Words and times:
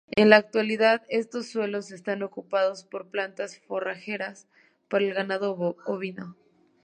En 0.15 0.31
la 0.31 0.37
actualidad, 0.37 1.03
estos 1.09 1.51
suelos 1.51 1.91
están 1.91 2.23
ocupados 2.23 2.83
por 2.83 3.09
plantas 3.11 3.59
forrajeras 3.67 4.47
para 4.89 5.05
el 5.05 5.13
ganado 5.13 5.55
ovino. 5.85 6.35